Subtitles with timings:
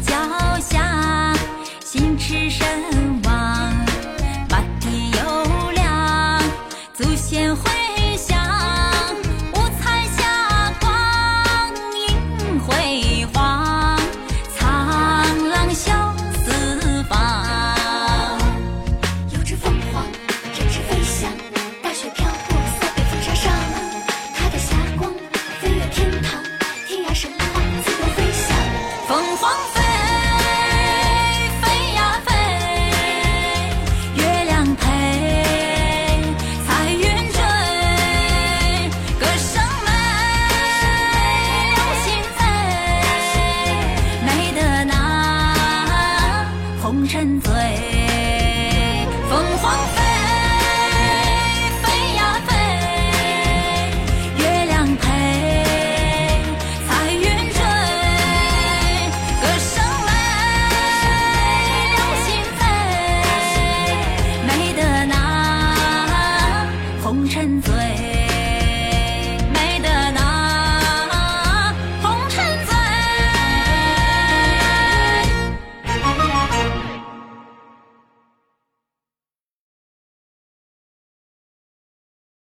[0.00, 0.39] 家。
[47.20, 47.40] Vẫn